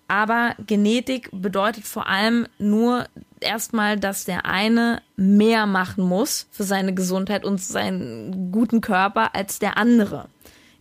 [0.09, 3.07] Aber Genetik bedeutet vor allem nur
[3.41, 9.59] erstmal, dass der eine mehr machen muss für seine Gesundheit und seinen guten Körper als
[9.59, 10.29] der andere.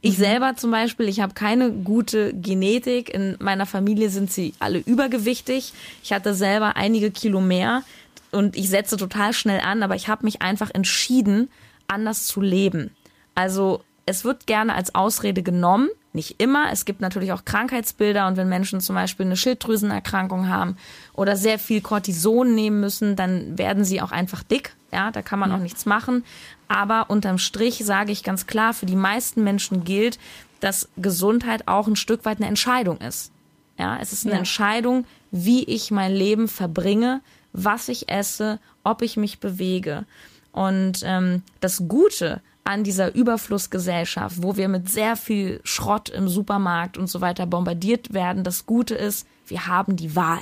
[0.02, 0.24] Ich mhm.
[0.24, 3.14] selber zum Beispiel, ich habe keine gute Genetik.
[3.14, 5.74] In meiner Familie sind sie alle übergewichtig.
[6.04, 7.84] Ich hatte selber einige Kilo mehr
[8.32, 11.50] und ich setze total schnell an, aber ich habe mich einfach entschieden,
[11.88, 12.92] anders zu leben.
[13.36, 16.72] Also es wird gerne als Ausrede genommen, nicht immer.
[16.72, 20.78] Es gibt natürlich auch Krankheitsbilder und wenn Menschen zum Beispiel eine Schilddrüsenerkrankung haben
[21.14, 24.76] oder sehr viel Cortison nehmen müssen, dann werden sie auch einfach dick.
[24.92, 26.24] Ja, da kann man auch nichts machen.
[26.68, 30.20] Aber unterm Strich sage ich ganz klar, für die meisten Menschen gilt,
[30.60, 33.32] dass Gesundheit auch ein Stück weit eine Entscheidung ist.
[33.80, 34.40] Ja, es ist eine ja.
[34.40, 37.22] Entscheidung, wie ich mein Leben verbringe,
[37.54, 40.06] was ich esse, ob ich mich bewege.
[40.52, 46.98] Und ähm, das Gute an dieser Überflussgesellschaft, wo wir mit sehr viel Schrott im Supermarkt
[46.98, 48.44] und so weiter bombardiert werden.
[48.44, 50.42] Das Gute ist, wir haben die Wahl.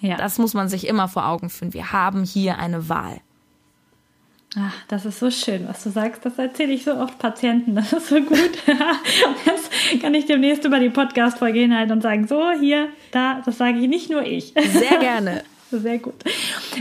[0.00, 0.16] Ja.
[0.16, 1.74] Das muss man sich immer vor Augen führen.
[1.74, 3.20] Wir haben hier eine Wahl.
[4.58, 6.26] Ach, das ist so schön, was du sagst.
[6.26, 7.74] Das erzähle ich so oft Patienten.
[7.74, 8.58] Das ist so gut.
[9.46, 13.78] das kann ich demnächst über die Podcast-Folge hinhalten und sagen, so, hier, da, das sage
[13.78, 14.52] ich nicht nur ich.
[14.54, 15.42] Sehr gerne.
[15.78, 16.14] Sehr gut.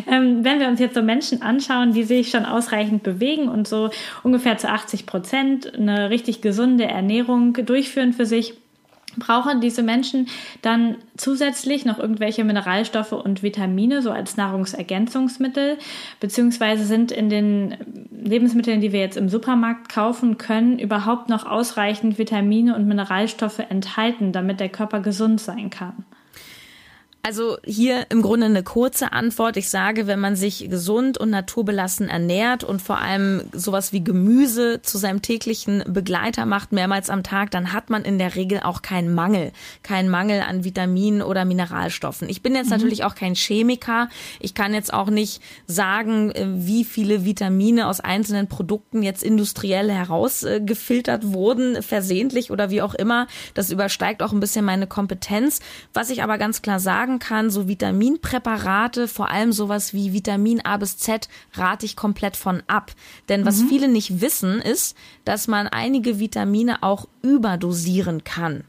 [0.08, 3.90] Ähm, wenn wir uns jetzt so Menschen anschauen, die sich schon ausreichend bewegen und so
[4.24, 8.56] ungefähr zu 80 Prozent eine richtig gesunde Ernährung durchführen für sich,
[9.18, 10.28] brauchen diese Menschen
[10.62, 15.78] dann zusätzlich noch irgendwelche Mineralstoffe und Vitamine, so als Nahrungsergänzungsmittel,
[16.20, 17.78] beziehungsweise sind in den
[18.12, 24.32] Lebensmitteln, die wir jetzt im Supermarkt kaufen können, überhaupt noch ausreichend Vitamine und Mineralstoffe enthalten,
[24.32, 26.06] damit der Körper gesund sein kann?
[27.24, 29.56] Also hier im Grunde eine kurze Antwort.
[29.56, 34.82] Ich sage, wenn man sich gesund und naturbelassen ernährt und vor allem sowas wie Gemüse
[34.82, 38.82] zu seinem täglichen Begleiter macht, mehrmals am Tag, dann hat man in der Regel auch
[38.82, 39.52] keinen Mangel.
[39.84, 42.28] Keinen Mangel an Vitaminen oder Mineralstoffen.
[42.28, 42.78] Ich bin jetzt mhm.
[42.78, 44.10] natürlich auch kein Chemiker.
[44.40, 49.92] Ich kann jetzt auch nicht sagen, äh, wie viele Vitamine aus einzelnen Produkten jetzt industriell
[49.92, 53.28] herausgefiltert wurden, versehentlich oder wie auch immer.
[53.54, 55.60] Das übersteigt auch ein bisschen meine Kompetenz.
[55.94, 60.62] Was ich aber ganz klar sagen sagen kann, so Vitaminpräparate, vor allem sowas wie Vitamin
[60.64, 62.92] A bis Z, rate ich komplett von ab.
[63.30, 63.70] Denn was mhm.
[63.70, 64.96] viele nicht wissen, ist,
[65.26, 68.64] dass man einige Vitamine auch überdosieren kann.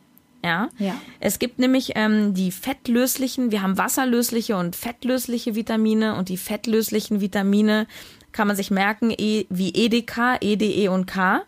[0.44, 0.70] Ja?
[0.78, 0.94] ja.
[1.20, 7.20] Es gibt nämlich ähm, die fettlöslichen, wir haben wasserlösliche und fettlösliche Vitamine und die fettlöslichen
[7.20, 7.86] Vitamine
[8.32, 11.42] kann man sich merken, e, wie EDK, EDE und K.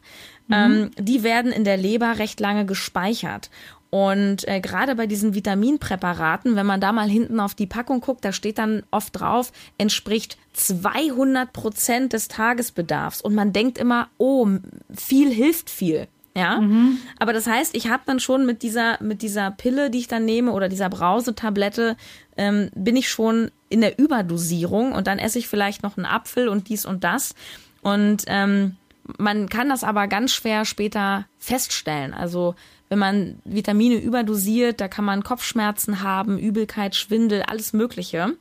[0.46, 0.54] Mhm.
[0.54, 3.50] Ähm, die werden in der Leber recht lange gespeichert.
[3.94, 8.24] Und äh, gerade bei diesen Vitaminpräparaten, wenn man da mal hinten auf die Packung guckt,
[8.24, 13.20] da steht dann oft drauf, entspricht 200 Prozent des Tagesbedarfs.
[13.20, 14.48] Und man denkt immer, oh,
[14.92, 16.08] viel hilft viel.
[16.36, 16.98] Ja, mhm.
[17.20, 20.24] aber das heißt, ich habe dann schon mit dieser mit dieser Pille, die ich dann
[20.24, 21.96] nehme oder dieser Brausetablette,
[22.36, 26.48] ähm, bin ich schon in der Überdosierung und dann esse ich vielleicht noch einen Apfel
[26.48, 27.36] und dies und das
[27.82, 28.74] und ähm,
[29.18, 32.12] man kann das aber ganz schwer später feststellen.
[32.12, 32.56] Also
[32.94, 38.36] wenn man Vitamine überdosiert, da kann man Kopfschmerzen haben, Übelkeit, Schwindel, alles Mögliche.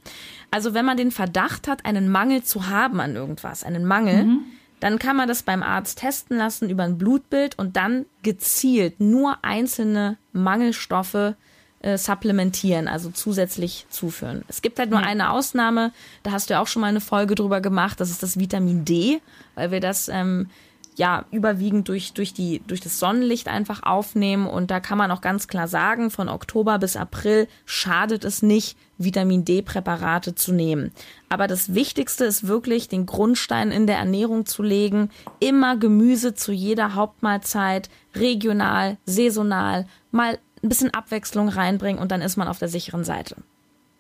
[0.52, 4.44] Also wenn man den Verdacht hat, einen Mangel zu haben an irgendwas, einen Mangel, mhm.
[4.80, 9.40] dann kann man das beim Arzt testen lassen über ein Blutbild und dann gezielt nur
[9.42, 11.34] einzelne Mangelstoffe
[11.80, 14.46] äh, supplementieren, also zusätzlich zuführen.
[14.50, 15.08] Es gibt halt nur ja.
[15.08, 18.22] eine Ausnahme, da hast du ja auch schon mal eine Folge drüber gemacht, das ist
[18.22, 19.20] das Vitamin D,
[19.56, 20.52] weil wir das ähm,
[20.98, 25.22] ja überwiegend durch durch die durch das Sonnenlicht einfach aufnehmen und da kann man auch
[25.22, 30.92] ganz klar sagen, von Oktober bis April schadet es nicht, Vitamin D Präparate zu nehmen.
[31.30, 36.52] Aber das Wichtigste ist wirklich den Grundstein in der Ernährung zu legen, immer Gemüse zu
[36.52, 42.70] jeder Hauptmahlzeit, regional, saisonal, mal ein bisschen Abwechslung reinbringen und dann ist man auf der
[42.70, 43.36] sicheren Seite.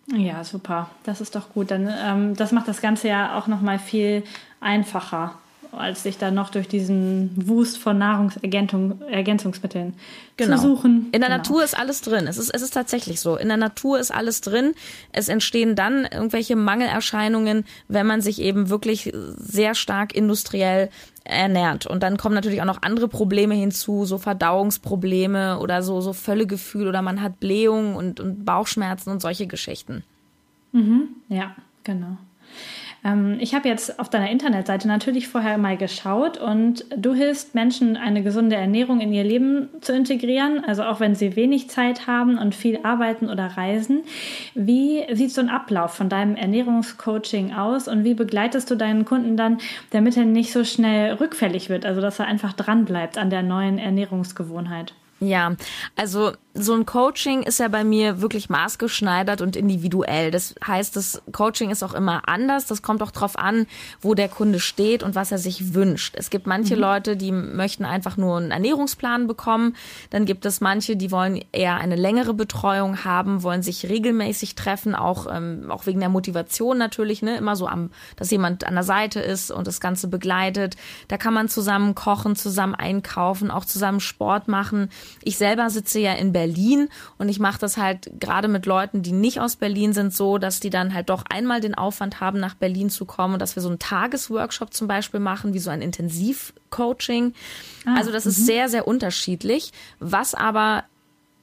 [0.07, 0.89] Ja, super.
[1.03, 1.71] Das ist doch gut.
[1.71, 4.23] Dann, ähm, das macht das Ganze ja auch noch mal viel
[4.59, 5.35] einfacher
[5.75, 9.93] als sich dann noch durch diesen Wust von Nahrungsergänzungsmitteln
[10.37, 10.55] genau.
[10.55, 11.07] zu suchen.
[11.11, 11.37] In der genau.
[11.37, 12.27] Natur ist alles drin.
[12.27, 13.35] Es ist, es ist tatsächlich so.
[13.35, 14.73] In der Natur ist alles drin.
[15.11, 20.89] Es entstehen dann irgendwelche Mangelerscheinungen, wenn man sich eben wirklich sehr stark industriell
[21.23, 21.85] ernährt.
[21.87, 26.87] Und dann kommen natürlich auch noch andere Probleme hinzu, so Verdauungsprobleme oder so, so Völlegefühl
[26.87, 30.03] oder man hat Blähungen und, und Bauchschmerzen und solche Geschichten.
[30.71, 31.09] Mhm.
[31.29, 32.17] Ja, genau.
[33.03, 37.97] Ähm, ich habe jetzt auf deiner Internetseite natürlich vorher mal geschaut und du hilfst Menschen,
[37.97, 42.37] eine gesunde Ernährung in ihr Leben zu integrieren, also auch wenn sie wenig Zeit haben
[42.37, 44.03] und viel arbeiten oder reisen.
[44.55, 49.37] Wie sieht so ein Ablauf von deinem Ernährungscoaching aus und wie begleitest du deinen Kunden
[49.37, 49.57] dann,
[49.91, 53.77] damit er nicht so schnell rückfällig wird, also dass er einfach dranbleibt an der neuen
[53.77, 54.93] Ernährungsgewohnheit?
[55.23, 55.55] Ja,
[55.95, 60.29] also so ein Coaching ist ja bei mir wirklich maßgeschneidert und individuell.
[60.29, 62.67] Das heißt, das Coaching ist auch immer anders.
[62.67, 63.65] Das kommt auch drauf an,
[64.01, 66.13] wo der Kunde steht und was er sich wünscht.
[66.15, 66.81] Es gibt manche mhm.
[66.81, 69.75] Leute, die möchten einfach nur einen Ernährungsplan bekommen.
[70.11, 74.93] Dann gibt es manche, die wollen eher eine längere Betreuung haben, wollen sich regelmäßig treffen,
[74.93, 77.37] auch, ähm, auch wegen der Motivation natürlich, ne?
[77.37, 80.75] Immer so am, dass jemand an der Seite ist und das Ganze begleitet.
[81.07, 84.89] Da kann man zusammen kochen, zusammen einkaufen, auch zusammen Sport machen.
[85.21, 89.11] Ich selber sitze ja in Berlin und ich mache das halt gerade mit Leuten, die
[89.11, 92.55] nicht aus Berlin sind, so, dass die dann halt doch einmal den Aufwand haben, nach
[92.55, 95.81] Berlin zu kommen und dass wir so einen Tagesworkshop zum Beispiel machen, wie so ein
[95.81, 97.33] Intensivcoaching.
[97.85, 98.45] Ah, also das ist mhm.
[98.45, 99.71] sehr, sehr unterschiedlich.
[99.99, 100.83] Was aber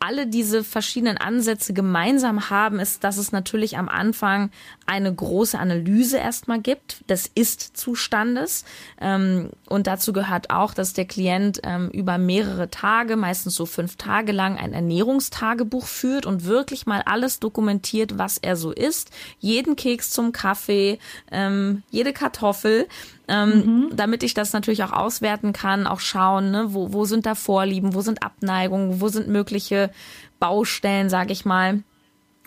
[0.00, 4.50] alle diese verschiedenen Ansätze gemeinsam haben, ist, dass es natürlich am Anfang
[4.86, 8.64] eine große Analyse erstmal gibt des Ist-Zustandes.
[8.98, 13.96] Ähm, und dazu gehört auch, dass der Klient ähm, über mehrere Tage, meistens so fünf
[13.96, 19.10] Tage lang, ein Ernährungstagebuch führt und wirklich mal alles dokumentiert, was er so isst.
[19.38, 20.98] Jeden Keks zum Kaffee,
[21.30, 22.88] ähm, jede Kartoffel
[23.30, 23.96] ähm, mhm.
[23.96, 27.94] damit ich das natürlich auch auswerten kann, auch schauen, ne, wo, wo sind da Vorlieben,
[27.94, 29.90] wo sind Abneigungen, wo sind mögliche
[30.40, 31.82] Baustellen, sage ich mal.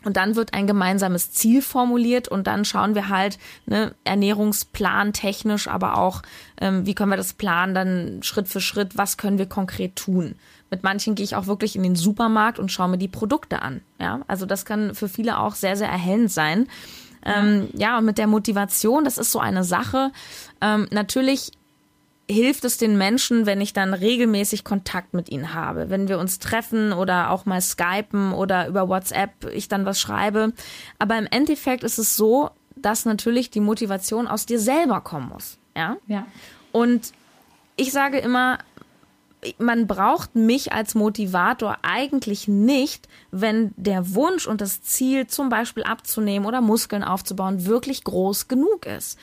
[0.03, 5.69] Und dann wird ein gemeinsames Ziel formuliert und dann schauen wir halt, ne, Ernährungsplan technisch,
[5.69, 6.21] aber auch,
[6.59, 10.35] ähm, wie können wir das planen, dann Schritt für Schritt, was können wir konkret tun.
[10.69, 13.79] Mit manchen gehe ich auch wirklich in den Supermarkt und schaue mir die Produkte an.
[13.99, 16.67] Ja, also das kann für viele auch sehr, sehr erhellend sein.
[17.25, 20.11] Ähm, ja, und mit der Motivation, das ist so eine Sache.
[20.61, 21.51] Ähm, natürlich
[22.29, 26.39] hilft es den Menschen, wenn ich dann regelmäßig Kontakt mit ihnen habe, wenn wir uns
[26.39, 30.53] treffen oder auch mal skypen oder über WhatsApp ich dann was schreibe.
[30.99, 35.57] Aber im Endeffekt ist es so, dass natürlich die Motivation aus dir selber kommen muss.
[35.75, 35.97] Ja.
[36.07, 36.25] Ja.
[36.71, 37.13] Und
[37.75, 38.59] ich sage immer,
[39.57, 45.83] man braucht mich als Motivator eigentlich nicht, wenn der Wunsch und das Ziel, zum Beispiel
[45.83, 49.17] abzunehmen oder Muskeln aufzubauen, wirklich groß genug ist.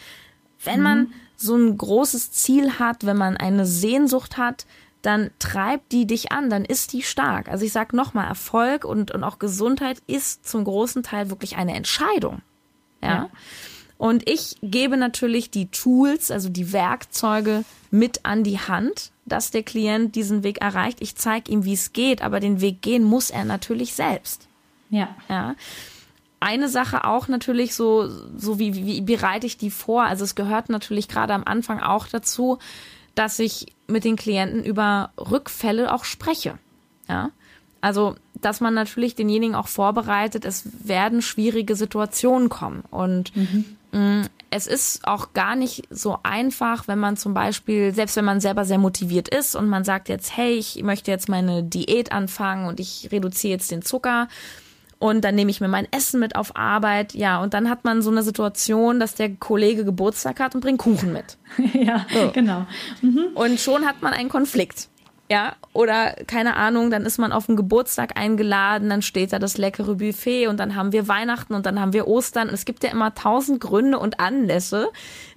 [0.63, 0.85] Wenn mhm.
[0.85, 4.67] man so ein großes Ziel hat, wenn man eine Sehnsucht hat,
[5.03, 7.49] dann treibt die dich an, dann ist die stark.
[7.49, 11.75] Also ich sage nochmal, Erfolg und, und auch Gesundheit ist zum großen Teil wirklich eine
[11.75, 12.43] Entscheidung.
[13.03, 13.09] ja.
[13.09, 13.31] ja.
[14.01, 19.62] Und ich gebe natürlich die Tools, also die Werkzeuge mit an die Hand, dass der
[19.62, 20.99] Klient diesen Weg erreicht.
[21.01, 24.49] Ich zeige ihm, wie es geht, aber den Weg gehen muss er natürlich selbst.
[24.90, 25.14] Ja.
[25.29, 25.55] Ja.
[26.40, 30.05] Eine Sache auch natürlich so, so wie, wie, bereite ich die vor?
[30.05, 32.59] Also es gehört natürlich gerade am Anfang auch dazu,
[33.14, 36.59] dass ich mit den Klienten über Rückfälle auch spreche.
[37.09, 37.31] Ja.
[37.83, 42.85] Also, dass man natürlich denjenigen auch vorbereitet, es werden schwierige Situationen kommen.
[42.90, 43.77] Und mhm.
[43.93, 48.41] Mm, es ist auch gar nicht so einfach, wenn man zum Beispiel, selbst wenn man
[48.41, 52.67] selber sehr motiviert ist und man sagt jetzt, hey, ich möchte jetzt meine Diät anfangen
[52.67, 54.29] und ich reduziere jetzt den Zucker
[55.01, 58.03] und dann nehme ich mir mein Essen mit auf Arbeit, ja, und dann hat man
[58.03, 61.39] so eine Situation, dass der Kollege Geburtstag hat und bringt Kuchen mit.
[61.73, 62.31] ja, so.
[62.33, 62.67] genau.
[63.01, 63.29] Mhm.
[63.35, 64.89] Und schon hat man einen Konflikt.
[65.31, 69.59] Ja, oder keine Ahnung, dann ist man auf den Geburtstag eingeladen, dann steht da das
[69.59, 72.49] leckere Buffet und dann haben wir Weihnachten und dann haben wir Ostern.
[72.49, 74.88] Und es gibt ja immer tausend Gründe und Anlässe,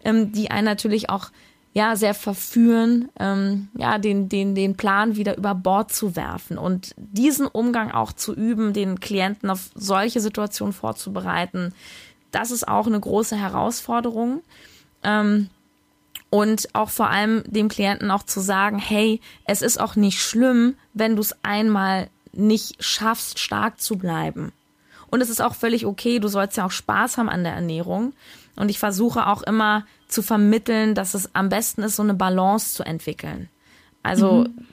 [0.03, 1.29] ähm, die einen natürlich auch
[1.73, 6.95] ja sehr verführen, ähm, ja den den den Plan wieder über Bord zu werfen und
[6.97, 11.71] diesen Umgang auch zu üben, den Klienten auf solche Situationen vorzubereiten.
[12.31, 14.41] Das ist auch eine große Herausforderung.
[15.03, 15.49] Ähm,
[16.33, 20.73] und auch vor allem dem Klienten auch zu sagen, hey, es ist auch nicht schlimm,
[20.95, 24.51] wenn du es einmal nicht schaffst, stark zu bleiben.
[25.11, 28.13] Und es ist auch völlig okay, du sollst ja auch Spaß haben an der Ernährung.
[28.55, 32.73] Und ich versuche auch immer zu vermitteln, dass es am besten ist, so eine Balance
[32.73, 33.47] zu entwickeln.
[34.01, 34.65] Also mhm.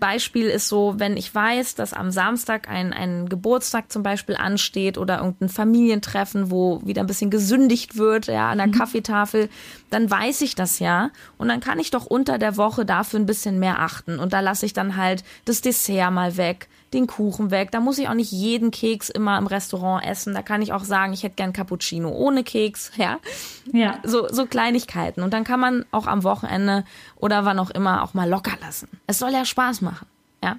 [0.00, 4.96] Beispiel ist so, wenn ich weiß, dass am Samstag ein, ein Geburtstag zum Beispiel ansteht
[4.96, 8.72] oder irgendein Familientreffen, wo wieder ein bisschen gesündigt wird, ja, an der mhm.
[8.72, 9.48] Kaffeetafel,
[9.90, 11.10] dann weiß ich das ja.
[11.36, 14.18] Und dann kann ich doch unter der Woche dafür ein bisschen mehr achten.
[14.18, 17.70] Und da lasse ich dann halt das Dessert mal weg den Kuchen weg.
[17.70, 20.34] Da muss ich auch nicht jeden Keks immer im Restaurant essen.
[20.34, 23.18] Da kann ich auch sagen, ich hätte gern Cappuccino ohne Keks, ja.
[23.72, 23.98] Ja.
[24.02, 25.22] So, so Kleinigkeiten.
[25.22, 26.84] Und dann kann man auch am Wochenende
[27.16, 28.88] oder wann auch immer auch mal locker lassen.
[29.06, 30.06] Es soll ja Spaß machen,
[30.42, 30.56] ja.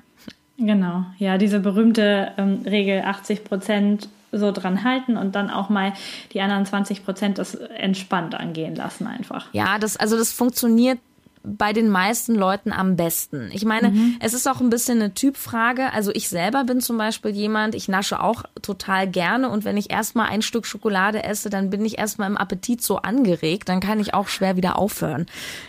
[0.57, 5.93] Genau, ja, diese berühmte ähm, Regel 80 Prozent so dran halten und dann auch mal
[6.33, 9.47] die anderen 20 Prozent das entspannt angehen lassen einfach.
[9.53, 10.99] Ja, das, also das funktioniert
[11.47, 13.49] bei den meisten Leuten am besten.
[13.53, 14.17] Ich meine, mhm.
[14.19, 15.93] es ist auch ein bisschen eine Typfrage.
[15.93, 19.89] Also ich selber bin zum Beispiel jemand, ich nasche auch total gerne und wenn ich
[19.89, 23.99] erstmal ein Stück Schokolade esse, dann bin ich erstmal im Appetit so angeregt, dann kann
[23.99, 25.25] ich auch schwer wieder aufhören.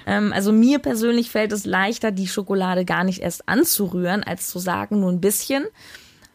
[0.06, 4.58] Ähm, also mir persönlich fällt es leichter, die Schokolade gar nicht erst anzurühren, als zu
[4.58, 5.64] sagen, nur ein bisschen.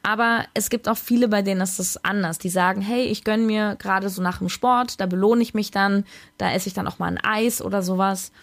[0.06, 2.38] Aber es gibt auch viele, bei denen ist das anders.
[2.38, 5.72] Die sagen, hey, ich gönn mir gerade so nach dem Sport, da belohne ich mich
[5.72, 6.04] dann,
[6.38, 8.34] da esse ich dann auch mal ein Eis oder sowas.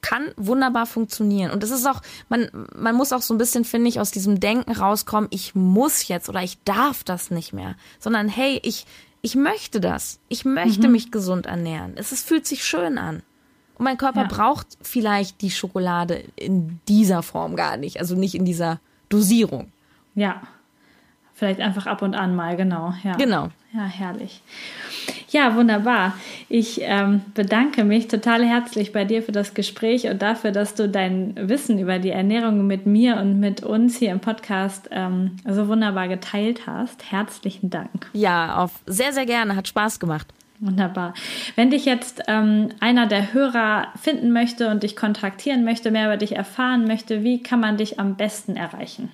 [0.00, 1.50] Kann wunderbar funktionieren.
[1.50, 4.40] Und es ist auch, man, man muss auch so ein bisschen, finde ich, aus diesem
[4.40, 7.74] Denken rauskommen, ich muss jetzt oder ich darf das nicht mehr.
[7.98, 8.86] Sondern hey, ich,
[9.22, 10.20] ich möchte das.
[10.28, 10.92] Ich möchte mhm.
[10.92, 11.94] mich gesund ernähren.
[11.96, 13.22] Es, es fühlt sich schön an.
[13.76, 14.28] Und mein Körper ja.
[14.28, 18.00] braucht vielleicht die Schokolade in dieser Form gar nicht.
[18.00, 19.72] Also nicht in dieser Dosierung.
[20.14, 20.42] Ja.
[21.34, 22.92] Vielleicht einfach ab und an mal, genau.
[23.04, 23.14] Ja.
[23.16, 23.50] Genau.
[23.72, 24.42] Ja, herrlich.
[25.30, 26.14] Ja, wunderbar.
[26.48, 30.88] Ich ähm, bedanke mich total herzlich bei dir für das Gespräch und dafür, dass du
[30.88, 35.68] dein Wissen über die Ernährung mit mir und mit uns hier im Podcast ähm, so
[35.68, 37.10] wunderbar geteilt hast.
[37.10, 38.08] Herzlichen Dank.
[38.14, 39.54] Ja, auf sehr, sehr gerne.
[39.54, 40.26] Hat Spaß gemacht.
[40.60, 41.14] Wunderbar.
[41.54, 46.16] Wenn dich jetzt ähm, einer der Hörer finden möchte und dich kontaktieren möchte, mehr über
[46.16, 49.12] dich erfahren möchte, wie kann man dich am besten erreichen?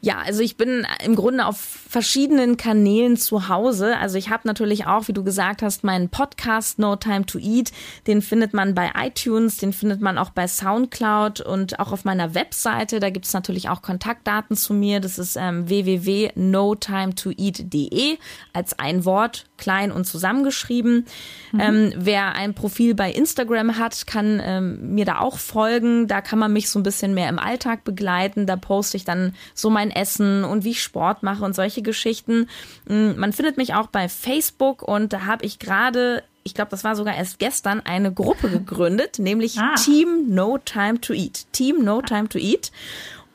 [0.00, 3.96] Ja, also ich bin im Grunde auf verschiedenen Kanälen zu Hause.
[3.96, 7.72] Also ich habe natürlich auch, wie du gesagt hast, meinen Podcast No Time to Eat.
[8.06, 12.34] Den findet man bei iTunes, den findet man auch bei SoundCloud und auch auf meiner
[12.34, 13.00] Webseite.
[13.00, 15.00] Da gibt's natürlich auch Kontaktdaten zu mir.
[15.00, 18.18] Das ist ähm, www.notimetoeat.de
[18.52, 21.06] als ein Wort, klein und zusammengeschrieben.
[21.50, 21.60] Mhm.
[21.60, 26.06] Ähm, wer ein Profil bei Instagram hat, kann ähm, mir da auch folgen.
[26.06, 28.46] Da kann man mich so ein bisschen mehr im Alltag begleiten.
[28.46, 32.48] Da poste ich dann so mein Essen und wie ich Sport mache und solche Geschichten.
[32.86, 36.82] Mm, man findet mich auch bei Facebook und da habe ich gerade ich glaube, das
[36.82, 39.74] war sogar erst gestern, eine Gruppe gegründet, nämlich ah.
[39.74, 41.46] Team No Time to Eat.
[41.52, 42.72] Team No Time to Eat.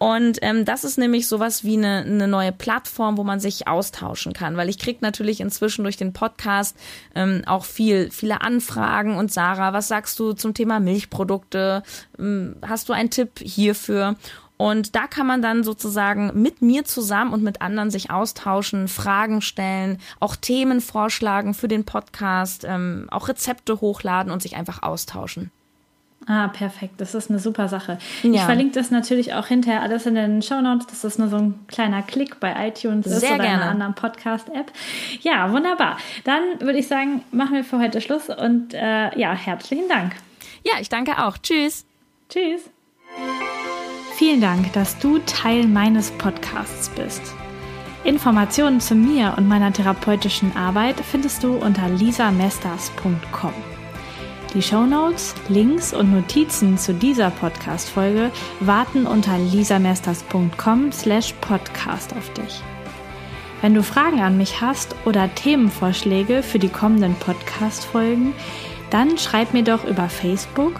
[0.04, 4.34] Und ähm, das ist nämlich sowas wie eine, eine neue Plattform, wo man sich austauschen
[4.34, 6.76] kann, weil ich krieg natürlich inzwischen durch den Podcast
[7.16, 9.16] ähm, auch viel, viele Anfragen.
[9.16, 11.84] Und Sarah, was sagst du zum Thema Milchprodukte?
[12.20, 14.18] Ähm, hast du einen Tipp hierfür?
[14.64, 19.42] Und da kann man dann sozusagen mit mir zusammen und mit anderen sich austauschen, Fragen
[19.42, 25.52] stellen, auch Themen vorschlagen für den Podcast, ähm, auch Rezepte hochladen und sich einfach austauschen.
[26.28, 26.94] Ah, perfekt.
[27.00, 27.98] Das ist eine super Sache.
[28.22, 28.32] Ja.
[28.32, 31.36] Ich verlinke das natürlich auch hinterher alles in den Show Notes, dass das nur so
[31.36, 33.64] ein kleiner Klick bei iTunes ist oder gerne.
[33.64, 34.72] einer anderen Podcast-App.
[35.24, 35.98] Ja, wunderbar.
[36.24, 40.14] Dann würde ich sagen, machen wir für heute Schluss und äh, ja, herzlichen Dank.
[40.64, 41.38] Ja, ich danke auch.
[41.38, 41.86] Tschüss.
[42.30, 42.70] Tschüss.
[44.16, 47.22] Vielen Dank, dass du Teil meines Podcasts bist.
[48.04, 53.54] Informationen zu mir und meiner therapeutischen Arbeit findest du unter lisamesters.com.
[54.54, 62.62] Die Shownotes, Links und Notizen zu dieser Podcast-Folge warten unter lisamesters.com slash podcast auf dich.
[63.62, 68.34] Wenn du Fragen an mich hast oder Themenvorschläge für die kommenden Podcast-Folgen,
[68.92, 70.80] dann schreib mir doch über Facebook